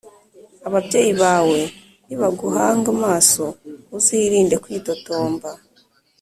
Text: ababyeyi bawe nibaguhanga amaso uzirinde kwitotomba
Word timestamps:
ababyeyi 0.67 1.11
bawe 1.23 1.59
nibaguhanga 2.05 2.87
amaso 2.95 3.43
uzirinde 3.97 4.55
kwitotomba 4.63 5.49